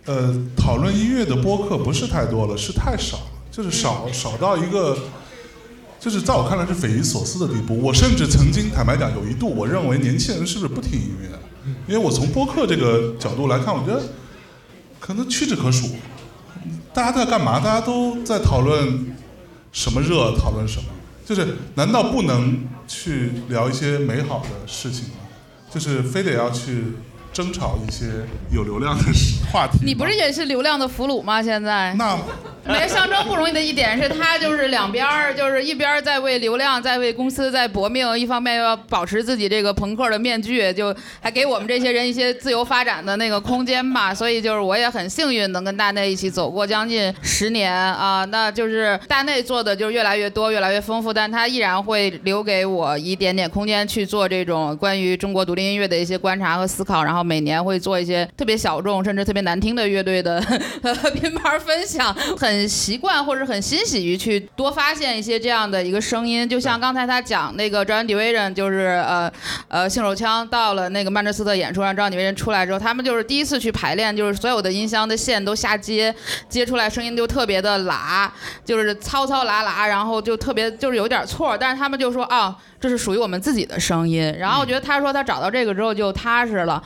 [0.06, 4.96] 呃，讨论音乐的播客不是太多了，是太少了，就是少少到一个，
[6.00, 7.78] 就是在我看来是匪夷所思的地步。
[7.80, 11.28] 我甚至曾经坦白讲，有一度我认为年轻人是不是不听音乐？
[11.86, 14.02] 因为我从播客这个角度来看，我觉得
[15.00, 15.96] 可能屈指可数。
[16.92, 17.58] 大家在干嘛？
[17.58, 19.16] 大家都在讨论
[19.72, 20.84] 什么热，讨论什么？
[21.24, 25.14] 就是难道不能去聊一些美好的事情吗？
[25.72, 26.84] 就是非得要去
[27.32, 29.78] 争吵一些有流量的事话题？
[29.84, 31.42] 你不是也是流量的俘虏吗？
[31.42, 32.18] 现在那
[32.66, 44.14] 没象征不容易的一点是，他就是两边儿，就是一边儿在为流量，在为公司在搏命，一方面又要保持自己这个朋克的面具，就还给我们这些人一些自由发展的那个空间吧。
[44.14, 60.40] 所以就是我也很幸运能跟大内一起走过将近十年啊，那就是大内做的就是越来越多，越来越丰富，但他依然会留给我一点点空间去做这种关于中国独立音乐的一些观察和思考，然后每年会做一些特别小众甚至特别难听的乐队的
[61.14, 66.48] 品牌分享，很习惯或者很欣喜于去多发现一些这样的一个声音。
[66.48, 69.32] 就像刚才他讲那个 John Division，就是呃
[69.68, 76.14] 呃性手枪到了那个曼彻斯特演出，让 John Division 出来之后，他们就是第一次去排练，就是所有的音箱的线都下接，
[76.48, 78.28] 接出来声音就特别的喇，
[78.64, 82.56] 就是糙糙喇喇，然后就特别就是有点错，但是他们就说啊。
[82.80, 86.82] 这是属于我们自己的声音，然后我觉得他说他找到这个之后就踏实了，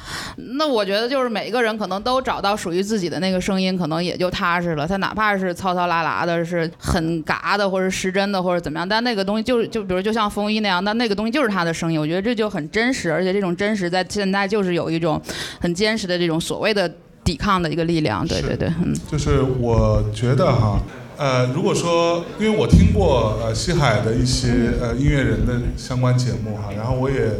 [0.56, 4.86] 那我觉得就是每一个人可能都找到属于自己的那个声音，可能也就踏实了。
[4.86, 12.00] 他哪怕是糙糙拉拉的，是很嘎的，或者失真的，或者怎么样，但那个东西就是就比如就像风衣那样，但那个东西就是他的声音。
[12.00, 15.20] 我觉得这就很真实，而且这种真实在现在就是有一种
[15.60, 18.26] 很坚实的这种所谓的抵抗的一个力量。
[18.26, 18.92] 对对对，嗯。
[19.10, 20.82] 就是我觉得哈，
[21.16, 27.30] 呃，如果说，因为我听过呃西海的一些呃音乐人的相关节目哈，然后我也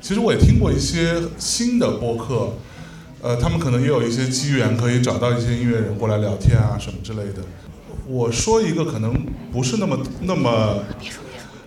[0.00, 2.54] 其实我也听过一些新的播客，
[3.22, 7.42] 呃，他们可能也有一些机缘可以找到一些音乐人过来聊天啊什么之类的。
[8.08, 9.14] 我说一个可能
[9.52, 10.82] 不是那么那么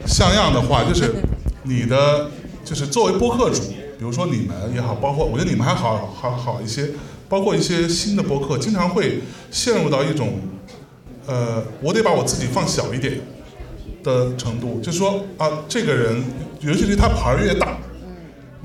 [0.06, 1.16] 像样的话，就是
[1.64, 2.30] 你的
[2.66, 3.62] 就是作为播客主，
[3.98, 6.90] 比如说你们也好，包括我觉得你们还好好好一些，
[7.30, 10.34] 包括一些新的播客，经常会陷入到一种，
[11.26, 13.20] 呃，我得把我自己放小一点
[14.04, 16.24] 的程度，就是说啊，这个人，
[16.62, 17.78] 尤其是他牌儿越大，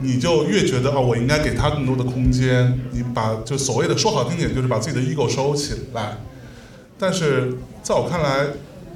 [0.01, 2.79] 你就越觉得啊，我应该给他更多的空间。
[2.93, 6.19] 你把就所谓的说好听点，就是把自己的 ego 收起来。
[6.99, 8.47] 但是在我看来，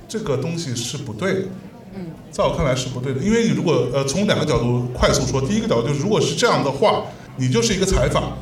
[0.08, 1.40] 这个东西是不对的。
[2.30, 7.04] 在我看来是不对的，因为你如果呃从两个角度快速说，第一个角度就是，如果是这样的话，
[7.36, 8.38] 你就是一个采访，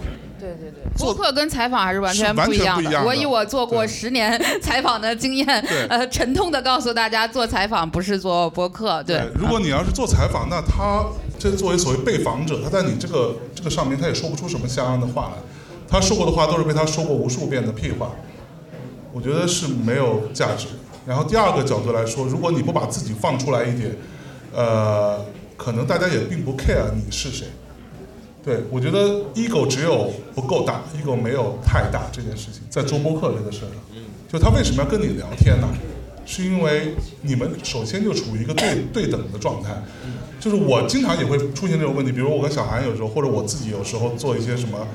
[0.70, 2.83] 对播客跟采访还是完全不一样的。
[2.83, 5.46] 全不一样的我以我做过十年采访的经验，
[5.88, 9.02] 呃，沉痛的告诉大家，做采访不是做播客。
[9.02, 11.04] 对，如果你要是做采访，那他
[11.38, 15.42] 这作为所谓被访者，他在你这个这个上面，他也说不出什么像样的话来。
[15.88, 18.10] 他说过的话都是被他说过无数遍的屁话，
[19.12, 20.66] 我觉得是没有价值。
[21.06, 23.96] 然后第二个角度来说，如果你不把自己放出来一点，
[24.54, 25.25] 呃，
[25.56, 27.48] 可能大家也并不 care 你是谁。
[28.43, 35.69] 对，我觉得 ego 只有不够大，ego 没有太大这件事情，在做播客这个事儿上，就他为什么要跟你聊天呢？
[36.25, 39.71] 是因为你们首先就处于一个对对等的状态，
[40.38, 44.87] 就是我经常也会出现这种问题，比如我跟小韩有时候，或者我自己有时候做一些什么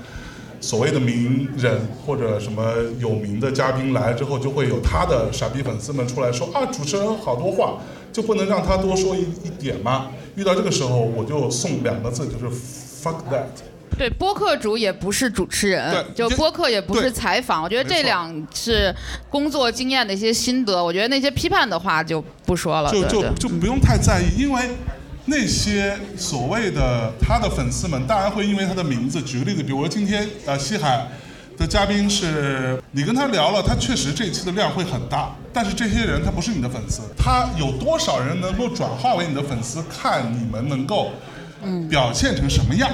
[0.61, 7.79] 所谓的名人或者什么有名的嘉宾来之后，就会有他的傻逼粉丝们出来说啊，主持人好多话，
[8.13, 10.11] 就不能让他多说一一点吗？
[10.35, 12.49] 遇到这个时候，我就送两个字，就是
[13.05, 13.45] fuck that。
[13.97, 17.63] 对，播客主也不是主持人，对就播客也不是采访。
[17.63, 18.93] 我觉得这两是
[19.29, 20.83] 工作经验的一些心得。
[20.83, 22.91] 我觉得那些批判的话就不说了。
[22.91, 24.71] 就就就不用太在意，因为
[25.27, 29.21] 那些所谓的他的粉丝们，当然会因为他的名字。
[29.21, 31.07] 举个例子，比如说今天呃西海
[31.57, 41.11] 的嘉宾是你跟他聊了，他确实这一期的量会很大，但是这些人他不是你的粉丝，他有多少人能够转化为你的粉丝，看你们能够
[41.89, 42.91] 表现成什么样。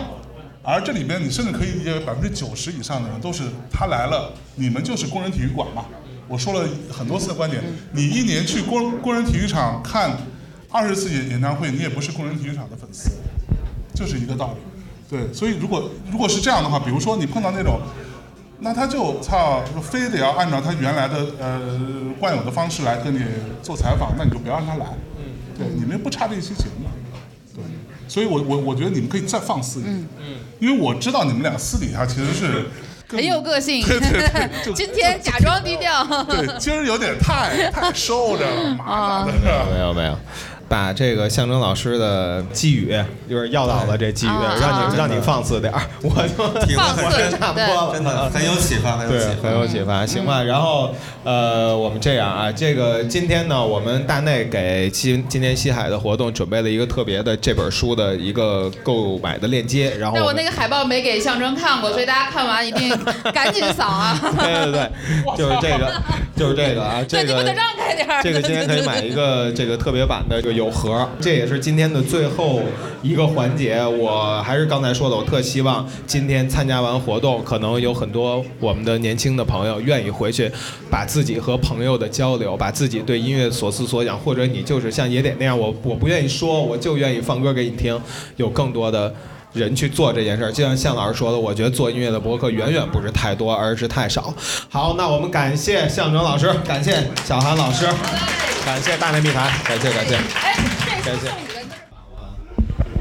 [0.63, 5.85] 而这里边，你甚至可以理解为百分之九十以上的人都是他来了，你们就是工人体育馆嘛。
[6.27, 10.15] 我说了很多次的观点，你一年去工工人体育场看
[10.69, 13.09] 二十次演演唱会，你也不是工人体育场的粉丝，
[13.95, 14.59] 就是一个道理。
[15.09, 17.81] 对，所以如果如果是这样的话，比如说你碰到那种，
[18.59, 21.59] 那他就操，非得要按照他原来的呃
[22.19, 23.19] 惯有的方式来跟你
[23.63, 24.85] 做采访，那你就不要让他来。
[25.57, 26.87] 对，你们不差这一期节目。
[28.11, 30.07] 对，所以我我我觉得你们可以再放肆一点。
[30.19, 32.65] 嗯，因为我知道你们俩私底下其实是
[33.07, 33.85] 很有个性。
[33.85, 36.03] 对对对 就今天假装低调。
[36.25, 39.65] 对，今儿有点太太收着了，麻烦的。
[39.73, 40.17] 没有没有，
[40.71, 42.95] 把这个象征老师的寄语，
[43.29, 49.49] 就是要到了这寄语，啊让你让你放肆点儿，我就 挺放肆差不多了真的很有启发，很有对启，发。
[49.49, 50.05] 很有启发。
[50.05, 50.89] 行吧，然后
[51.25, 62.97] 呃，我们这样啊，这个今天呢，我们大内给今今天西海的活动准备了一个特别的这本书的一个购买的链接，然后但我那个海报没给象征看过，所以大家看完一定
[63.33, 64.17] 赶紧扫啊！
[64.39, 65.91] 对对对，就是这个，
[66.37, 68.23] 就是这个啊， 这个对你们得让开点儿。
[68.23, 72.61] 这个今天可以买一个这个特别版的这个有盒，这也是今天的最后
[73.01, 73.83] 一个环节。
[73.83, 80.51] 我还是刚才说的，我特希望今天参加完活动，可能有很多我们的年轻的朋友愿意回去，
[80.91, 87.99] 把自己和朋友的交流，把自己对音乐所思所想，或者你就是像野点那样，我我不愿意说，我就愿意放歌给你听，
[88.37, 89.11] 有更多的。
[89.53, 94.33] 人去做这件事儿，就像向老师说的，我觉得做音乐的博客远远不是太多，而是太少。
[94.69, 97.85] 好，那我们感谢向征老师，感谢小韩老师，
[98.65, 100.15] 感谢大内密谈，感谢感谢。
[101.03, 101.31] 感谢。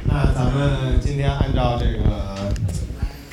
[0.08, 2.52] 那咱们今天按照这个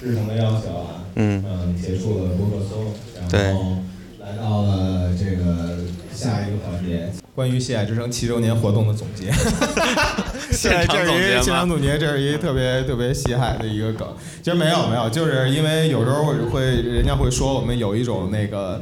[0.02, 3.78] 日程的要求啊，嗯结束了博客搜，然后
[4.20, 5.80] 来到了这个
[6.18, 9.32] 下一个环节，关于西海之声七周年活动的总结。
[10.52, 14.08] 现场总结吗现场总结，这是一个特别特别西海的一个梗。
[14.42, 18.82] 其实没有没有，就是因为有时候会人家会说我们有一种那个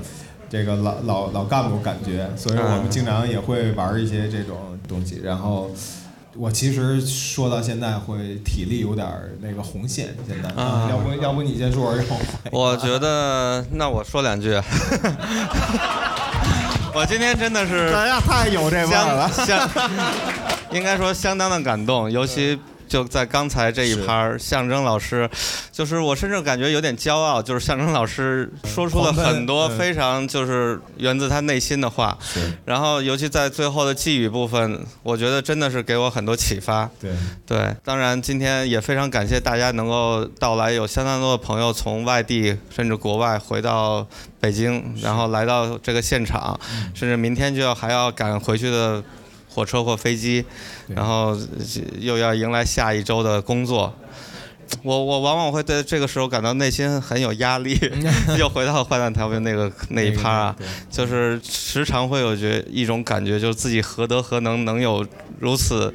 [0.50, 5.20] 这个老老老干部感觉，所以我们经常也会玩一些这种东西。
[5.24, 5.70] 然后
[6.38, 12.18] 我其实说到现在会体力有点儿那个红线，现在啊要不要不你先说，然后
[12.52, 14.58] 我觉得，那我说两句。
[16.96, 19.70] 我今天真的是呀太有这相相，
[20.72, 22.58] 应该说相当的感动，尤其
[22.96, 25.30] 就在刚才这一盘儿，象征老师，
[25.70, 32.18] 就是我甚至感觉有点骄傲，就是象征老师说出了很多非常就是源自他内心的话，
[32.64, 36.90] 然后尤其在最后的寄语部分，我觉得真的是给我很多启发。
[37.02, 37.12] 对。
[37.46, 44.08] 对，当然今天也非常感谢大家能够到来，有相当多的朋友从外地甚至国外回到
[44.40, 46.58] 北京，然后来到这个现场，
[46.94, 49.04] 甚至明天就要还要赶回去的
[49.56, 50.44] 火车或飞机，
[50.88, 51.40] 然后呃
[51.98, 53.94] 又要迎来下一周的工作。
[54.84, 57.80] 我我往往会对这个时候感到内心很有压力，
[58.38, 60.56] 又回到坏蛋调频那个那一趴啊，
[60.90, 65.06] 就是时常会有觉一种感觉，就是自己何德何能，能有
[65.40, 65.94] 如此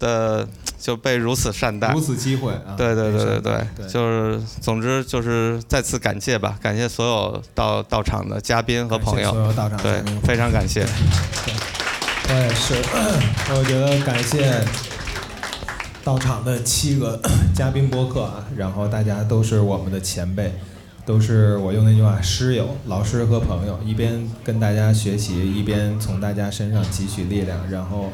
[0.00, 0.46] 的
[0.78, 2.00] 就被如此善待如。
[2.00, 2.74] 此机会啊！
[2.76, 10.84] 对对对对对对，就是总之就是再次感谢吧，感谢所有到到场的嘉宾和朋友，有到场对，非常感谢。
[12.28, 12.74] 我也是，
[13.54, 14.62] 我觉得感谢
[16.02, 17.20] 到场的七个
[17.54, 20.52] 嘉宾播客啊，然后大家都是我们的前辈，
[21.04, 28.12] 都是我用那句话师友、老师和朋友，一边跟大家学习，一边从大家身上汲取力量，然后。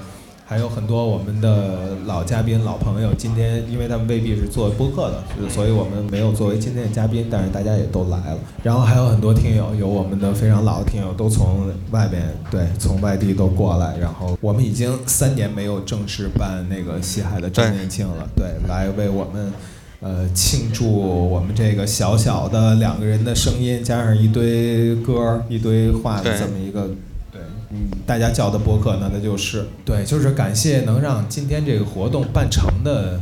[0.53, 8.39] 还有很多我们的老嘉宾、老朋友，今天因为他们未必是做播客的，所以我们没有作为今天的嘉宾，但是大家也都来了。
[8.63, 13.97] 然后还有很多听友，有我们的非常老的听友，都从外边对从外地都过来。
[13.97, 19.51] 然后我们已经三年没有正式办那个西海的周年庆了，对，来为我们
[20.01, 26.97] 呃，庆祝我们这个小小的两个人的声音，加上一堆歌儿、一堆话的这么一个，对，
[27.73, 33.19] 嗯，大家叫的播客呢，那就是对，就是感谢能让今天这个活动办成的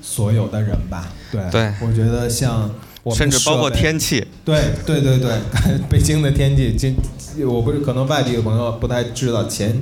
[0.00, 1.12] 所有的人吧。
[1.30, 1.72] 对，对。
[1.80, 2.68] 我觉得像
[3.04, 5.30] 我们甚至包括天气，对对对对，
[5.88, 6.96] 北京的天气，今
[7.46, 9.80] 我不是可能外地的朋友不太知道，前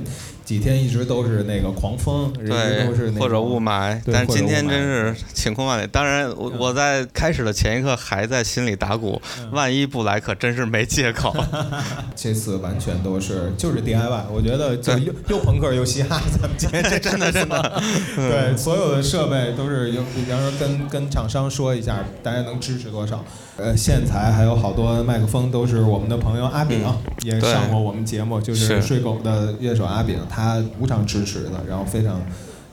[0.51, 2.85] 几天一直都是那个狂风，对，
[3.17, 5.87] 或者雾霾，但是今天真是晴空万里。
[5.87, 11.33] 当然，我我在开始的前一刻还在心里打鼓，嗯万一不来可真是没借口。
[12.17, 17.81] 这次完全都是就是 DIY，我觉得就又又朋克又嘻哈，咱们今天 这真的真的，
[18.17, 23.23] 对所有的设备都是有，比方说跟跟厂商说一下，大家能支持多少？
[23.57, 32.19] 呃，线材还有好多麦克风都是我们的朋友阿炳、嗯也上过我们节目，就是是睡狗的乐手阿炳，他无偿支持的，然后非常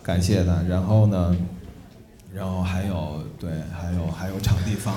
[0.03, 0.63] 感谢他。
[0.69, 1.37] 然后呢，
[2.33, 4.95] 然后还有对，还有还有场地方，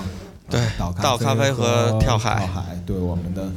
[0.50, 3.50] 对呃岛岛咖啡和跳海跳海对我们的。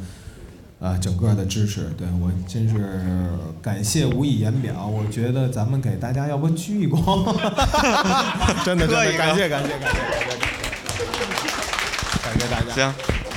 [0.81, 3.31] 啊，整个的支持，对我真是
[3.62, 4.87] 感谢无以言表。
[4.87, 7.25] 我觉得咱们给大家要不鞠一躬，
[8.66, 10.43] 真的真的磕一个感谢感谢感谢感谢感
[12.39, 12.74] 谢大家。
[12.74, 12.87] 行，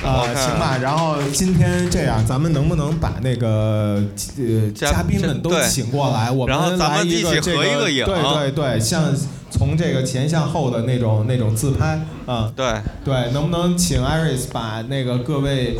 [0.04, 0.78] 啊、我看行吧。
[0.80, 4.02] 然后今天这样，咱们能不能把那个
[4.38, 6.30] 呃嘉嘉宾们都请过来？
[6.30, 9.14] 我们咱们来一个这合一个影对对对，像
[9.50, 15.78] 从这个前向后的那种那种自拍啊、对，对，能不能请 Iris 把那个各位，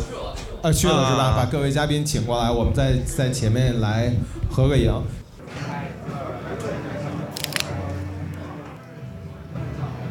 [0.61, 1.23] 呃，去了是吧？
[1.23, 4.11] 啊把各位嘉宾请过来，我们在在前面来
[4.51, 4.91] 合个影。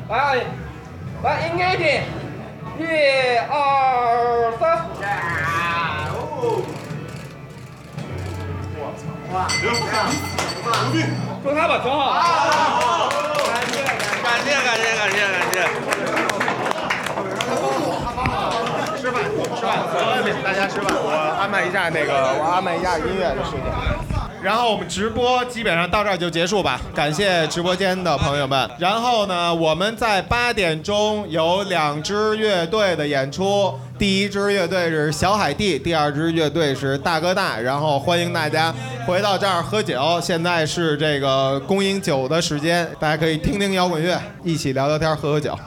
[0.08, 0.36] 来，
[1.22, 1.84] 来，应该的，
[2.78, 2.82] 一
[3.50, 4.62] 二三。
[11.42, 13.10] 说他吧，挺好。
[14.22, 15.54] 感谢感谢感谢感谢。
[18.98, 19.16] 吃饭，
[19.56, 19.68] 吃饭，
[20.44, 20.86] 大家吃饭。
[20.94, 21.10] 我
[21.40, 23.62] 安排一下那个，我安排一下音乐的事情。
[24.42, 28.70] 然后我们直播基本上到这儿就结束吧，感谢直播间的朋友们。
[28.78, 37.58] 然后呢，我们在八点钟有两支乐队的演出，第一支乐队是小海地，第二支乐队是大哥大。
[37.58, 38.72] 然后欢迎大家
[39.04, 45.58] 回到这儿喝酒，现在是这个供应酒的时间，大家可以听听摇滚乐，一起聊聊天，喝喝酒。